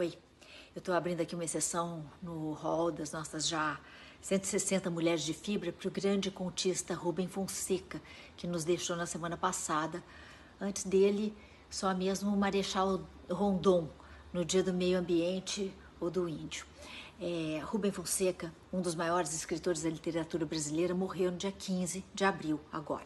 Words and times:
Oi, 0.00 0.14
eu 0.74 0.78
estou 0.78 0.94
abrindo 0.94 1.20
aqui 1.20 1.34
uma 1.34 1.44
exceção 1.44 2.10
no 2.22 2.54
hall 2.54 2.90
das 2.90 3.12
nossas 3.12 3.46
já 3.46 3.78
160 4.22 4.88
mulheres 4.88 5.22
de 5.22 5.34
fibra 5.34 5.70
para 5.70 5.86
o 5.86 5.90
grande 5.90 6.30
contista 6.30 6.94
Rubem 6.94 7.28
Fonseca, 7.28 8.00
que 8.34 8.46
nos 8.46 8.64
deixou 8.64 8.96
na 8.96 9.04
semana 9.04 9.36
passada. 9.36 10.02
Antes 10.58 10.84
dele, 10.84 11.36
só 11.68 11.92
mesmo 11.94 12.32
o 12.32 12.36
Marechal 12.38 13.06
Rondon, 13.30 13.90
no 14.32 14.42
dia 14.42 14.62
do 14.62 14.72
meio 14.72 14.98
ambiente 14.98 15.70
ou 16.00 16.10
do 16.10 16.26
índio. 16.26 16.64
É, 17.20 17.60
Rubem 17.62 17.92
Fonseca, 17.92 18.54
um 18.72 18.80
dos 18.80 18.94
maiores 18.94 19.34
escritores 19.34 19.82
da 19.82 19.90
literatura 19.90 20.46
brasileira, 20.46 20.94
morreu 20.94 21.30
no 21.30 21.36
dia 21.36 21.52
15 21.52 22.02
de 22.14 22.24
abril, 22.24 22.58
agora. 22.72 23.04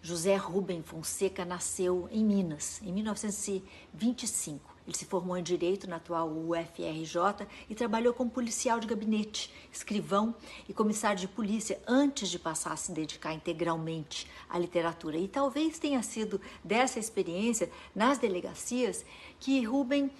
José 0.00 0.36
Rubem 0.36 0.82
Fonseca 0.82 1.44
nasceu 1.44 2.08
em 2.10 2.24
Minas, 2.24 2.80
em 2.82 2.94
1925. 2.94 4.73
Ele 4.86 4.96
se 4.96 5.06
formou 5.06 5.36
em 5.36 5.42
Direito 5.42 5.88
na 5.88 5.96
atual 5.96 6.28
UFRJ 6.28 7.46
e 7.68 7.74
trabalhou 7.74 8.12
como 8.12 8.30
policial 8.30 8.78
de 8.78 8.86
gabinete, 8.86 9.52
escrivão 9.72 10.34
e 10.68 10.74
comissário 10.74 11.18
de 11.18 11.28
polícia 11.28 11.80
antes 11.86 12.28
de 12.28 12.38
passar 12.38 12.72
a 12.72 12.76
se 12.76 12.92
dedicar 12.92 13.32
integralmente 13.32 14.30
à 14.48 14.58
literatura. 14.58 15.16
E 15.16 15.26
talvez 15.26 15.78
tenha 15.78 16.02
sido 16.02 16.40
dessa 16.62 16.98
experiência 16.98 17.70
nas 17.94 18.18
delegacias 18.18 19.04
que 19.40 19.62
Rubem 19.64 20.10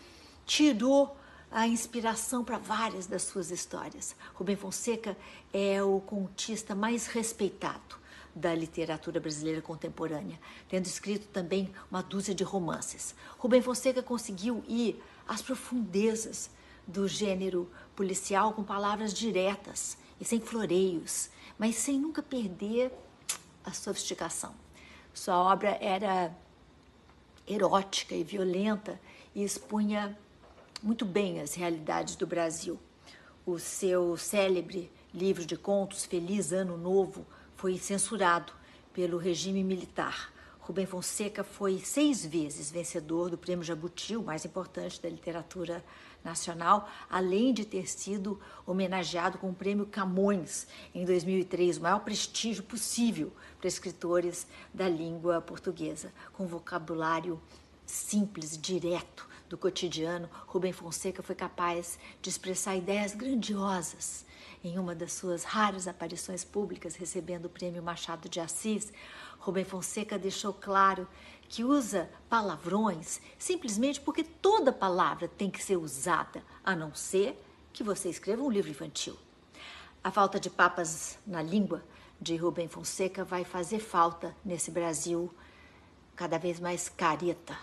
tirou 0.46 1.14
a 1.50 1.68
inspiração 1.68 2.42
para 2.42 2.58
várias 2.58 3.06
das 3.06 3.22
suas 3.22 3.50
histórias. 3.50 4.16
Rubem 4.34 4.56
Fonseca 4.56 5.16
é 5.52 5.82
o 5.82 6.00
contista 6.00 6.74
mais 6.74 7.06
respeitado 7.06 8.03
da 8.34 8.54
literatura 8.54 9.20
brasileira 9.20 9.62
contemporânea, 9.62 10.38
tendo 10.68 10.86
escrito 10.86 11.28
também 11.28 11.72
uma 11.90 12.02
dúzia 12.02 12.34
de 12.34 12.42
romances. 12.42 13.14
Rubem 13.38 13.62
Fonseca 13.62 14.02
conseguiu 14.02 14.64
ir 14.66 15.00
às 15.26 15.40
profundezas 15.40 16.50
do 16.86 17.06
gênero 17.06 17.70
policial 17.94 18.52
com 18.52 18.64
palavras 18.64 19.14
diretas 19.14 19.96
e 20.20 20.24
sem 20.24 20.40
floreios, 20.40 21.30
mas 21.58 21.76
sem 21.76 21.98
nunca 21.98 22.22
perder 22.22 22.92
a 23.64 23.72
sofisticação. 23.72 24.54
Sua 25.12 25.36
obra 25.36 25.78
era 25.80 26.34
erótica 27.46 28.14
e 28.14 28.24
violenta 28.24 29.00
e 29.34 29.44
expunha 29.44 30.18
muito 30.82 31.04
bem 31.04 31.40
as 31.40 31.54
realidades 31.54 32.16
do 32.16 32.26
Brasil. 32.26 32.78
O 33.46 33.58
seu 33.58 34.16
célebre 34.16 34.90
livro 35.12 35.44
de 35.44 35.56
contos 35.56 36.04
Feliz 36.04 36.52
Ano 36.52 36.76
Novo 36.76 37.24
foi 37.56 37.78
censurado 37.78 38.52
pelo 38.92 39.18
regime 39.18 39.62
militar. 39.62 40.32
Rubem 40.60 40.86
Fonseca 40.86 41.44
foi 41.44 41.78
seis 41.80 42.24
vezes 42.24 42.70
vencedor 42.70 43.28
do 43.28 43.36
Prêmio 43.36 43.64
Jabuti, 43.64 44.16
o 44.16 44.22
mais 44.22 44.46
importante 44.46 45.00
da 45.00 45.10
literatura 45.10 45.84
nacional, 46.24 46.88
além 47.10 47.52
de 47.52 47.66
ter 47.66 47.86
sido 47.86 48.40
homenageado 48.66 49.36
com 49.36 49.50
o 49.50 49.54
Prêmio 49.54 49.84
Camões 49.84 50.66
em 50.94 51.04
2003, 51.04 51.76
o 51.76 51.82
maior 51.82 52.00
prestígio 52.00 52.62
possível 52.62 53.30
para 53.58 53.68
escritores 53.68 54.46
da 54.72 54.88
língua 54.88 55.40
portuguesa, 55.42 56.10
com 56.32 56.46
vocabulário 56.46 57.38
simples, 57.84 58.56
direto 58.56 59.28
do 59.54 59.58
cotidiano. 59.58 60.28
Rubem 60.48 60.72
Fonseca 60.72 61.22
foi 61.22 61.36
capaz 61.36 61.96
de 62.20 62.28
expressar 62.28 62.74
ideias 62.74 63.14
grandiosas 63.14 64.26
em 64.64 64.78
uma 64.78 64.96
das 64.96 65.12
suas 65.12 65.44
raras 65.44 65.86
aparições 65.86 66.42
públicas 66.42 66.96
recebendo 66.96 67.44
o 67.44 67.50
prêmio 67.50 67.82
Machado 67.82 68.28
de 68.28 68.40
Assis, 68.40 68.92
Rubem 69.38 69.64
Fonseca 69.64 70.18
deixou 70.18 70.52
claro 70.52 71.06
que 71.48 71.62
usa 71.62 72.10
palavrões 72.28 73.20
simplesmente 73.38 74.00
porque 74.00 74.24
toda 74.24 74.72
palavra 74.72 75.28
tem 75.28 75.50
que 75.50 75.62
ser 75.62 75.76
usada, 75.76 76.42
a 76.64 76.74
não 76.74 76.92
ser 76.92 77.40
que 77.72 77.84
você 77.84 78.08
escreva 78.08 78.42
um 78.42 78.50
livro 78.50 78.70
infantil. 78.70 79.16
A 80.02 80.10
falta 80.10 80.40
de 80.40 80.50
papas 80.50 81.16
na 81.26 81.42
língua 81.42 81.84
de 82.20 82.34
Rubem 82.36 82.66
Fonseca 82.66 83.22
vai 83.22 83.44
fazer 83.44 83.78
falta 83.78 84.34
nesse 84.44 84.70
Brasil 84.70 85.32
cada 86.16 86.38
vez 86.38 86.58
mais 86.58 86.88
careta. 86.88 87.56